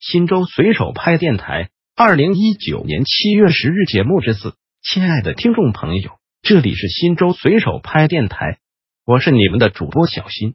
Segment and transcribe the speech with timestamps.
[0.00, 4.54] 新州随手拍电台，二零一九年七月十日节目之四。
[4.80, 8.58] 亲爱的听众朋友，这里是新州随手拍电台，
[9.04, 10.54] 我是你们的主播小新。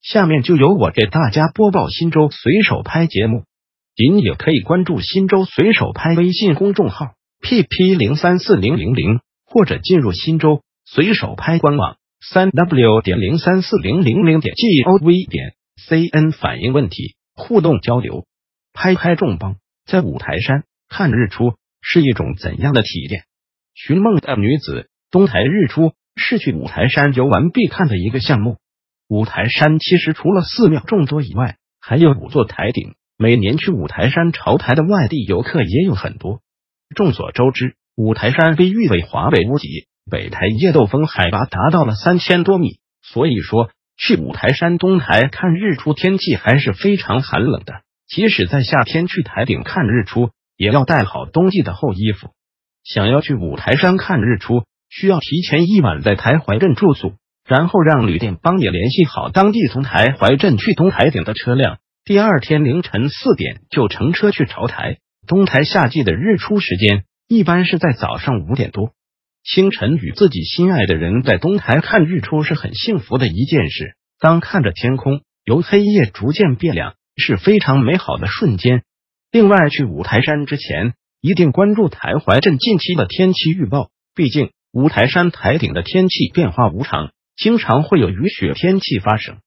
[0.00, 3.42] 下面就由我给大家播报新州随手拍节目。
[3.96, 15.54] 您也可以关注新州随手拍微信公众号 pp 零三四零零零，或者进入新州随手拍官网三 w 点零三四零零零点 gov 点
[15.84, 18.24] cn 反映问题，互动交流。
[18.74, 19.56] 拍拍众邦，
[19.86, 23.22] 在五台山看日出是一种怎样的体验？
[23.72, 28.58] 寻梦的女子，东台日出是去五台山游玩必看的一个项目。
[29.08, 32.94] 五台山其实除了寺庙众多以外，还有五座台顶。
[33.16, 36.40] 每年去五台山朝台的外地游客也有很多。
[36.96, 47.83] 众所周知，五台山被誉为华北屋脊，北台叶斗峰海拔达到了三千多米，所以说去五台山东台看日出，天气还是非常寒冷的。
[48.06, 52.30] 即使在夏天去台顶看日出，也要带好冬季的厚衣服。
[52.84, 57.14] 想要去五台山看日出，需要提前一晚在台怀镇住宿，
[57.48, 61.78] 然后让旅店帮你联系好当地从台怀镇去东台顶的车辆。
[62.04, 64.98] 第二天凌晨四点就乘车去朝台。
[65.26, 68.92] 东台夏季的日出时间一般是在早上五点多。
[69.42, 73.96] 清晨与自己心爱的人在东台看日出是很幸福的一件事。
[74.20, 76.94] 当看着天空由黑夜逐渐变亮。
[77.16, 78.82] 是非常美好的瞬间。
[79.30, 89.38] 另外，去五台山之前一定关注台怀镇近期的天气预报，毕竟五台山台顶的天气变化无常，经常会有雨雪天气发生。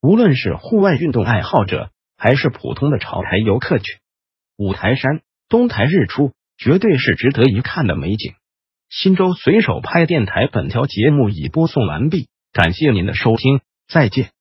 [0.00, 3.98] 无论是户外运动爱好者，还是普通的潮台游客，去
[4.56, 8.34] 五台山东台日出绝对是值得一看的美景。
[8.90, 14.33] 新州随手拍电台本条节目已播送完毕，感谢您的收听，再见。